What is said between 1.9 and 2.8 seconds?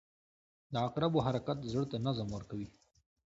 ته نظم ورکوي.